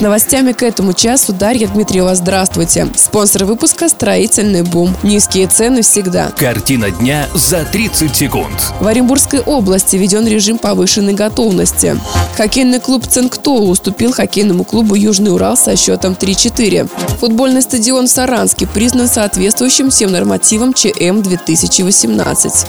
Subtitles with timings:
[0.00, 2.14] С новостями к этому часу Дарья Дмитриева.
[2.14, 2.88] Здравствуйте.
[2.96, 4.96] Спонсор выпуска «Строительный бум».
[5.02, 6.30] Низкие цены всегда.
[6.38, 8.72] Картина дня за 30 секунд.
[8.80, 11.98] В Оренбургской области введен режим повышенной готовности.
[12.34, 16.88] Хоккейный клуб «Цинктоу» уступил хоккейному клубу «Южный Урал» со счетом 3-4.
[17.18, 22.66] Футбольный стадион в Саранске признан соответствующим всем нормативам ЧМ 2018.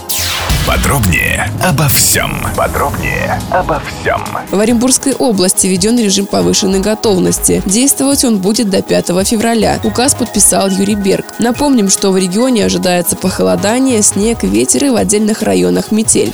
[0.66, 2.40] Подробнее обо всем.
[2.56, 4.22] Подробнее обо всем.
[4.52, 7.62] В Оренбургской области введен режим повышенной готовности.
[7.66, 9.80] Действовать он будет до 5 февраля.
[9.82, 11.26] Указ подписал Юрий Берг.
[11.40, 16.32] Напомним, что в регионе ожидается похолодание, снег, ветер и в отдельных районах метель.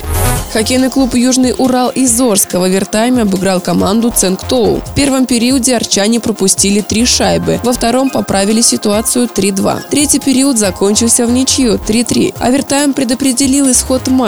[0.53, 4.77] Хоккейный клуб «Южный Урал» из Орска в овертайме обыграл команду «Ценктоу».
[4.77, 9.89] В первом периоде арчане пропустили три шайбы, во втором поправили ситуацию 3-2.
[9.91, 12.33] Третий период закончился в ничью 3-3.
[12.39, 14.18] Овертайм предопределил исход матча.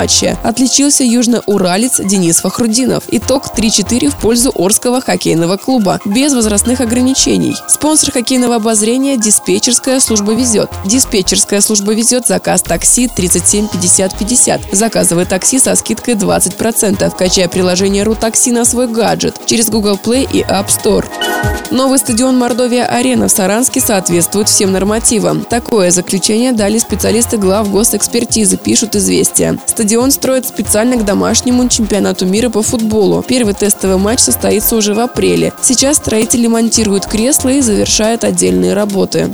[0.44, 3.04] Отличился южноуралец Денис Фахрудинов.
[3.10, 7.56] Итог 3-4 в пользу Орского хоккейного клуба, без возрастных ограничений.
[7.68, 10.70] Спонсор хоккейного обозрения «Диспетчерская служба везет».
[10.86, 14.62] Диспетчерская служба везет заказ такси 37 50 50.
[14.72, 17.16] Заказывай такси со скидкой 20%.
[17.18, 21.06] Качай приложение «Рутакси» на свой гаджет через Google Play и App Store.
[21.72, 25.46] Новый стадион Мордовия-Арена в Саранске соответствует всем нормативам.
[25.46, 29.58] Такое заключение дали специалисты глав госэкспертизы, пишут «Известия».
[29.66, 33.24] Стадион строят специально к домашнему чемпионату мира по футболу.
[33.26, 35.54] Первый тестовый матч состоится уже в апреле.
[35.62, 39.34] Сейчас строители монтируют кресла и завершают отдельные работы.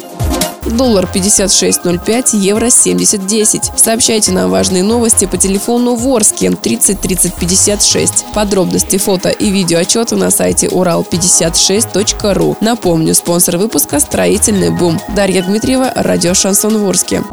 [0.70, 3.78] Доллар 56.05, евро 70.10.
[3.78, 8.26] Сообщайте нам важные новости по телефону Ворске 30 30 56.
[8.34, 12.58] Подробности фото и видео отчета на сайте урал56.ру.
[12.62, 15.00] Напомню, спонсор выпуска «Строительный бум».
[15.16, 17.24] Дарья Дмитриева, радио «Шансон Ворске».